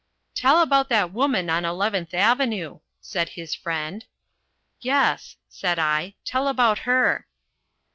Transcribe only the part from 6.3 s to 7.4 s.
about her."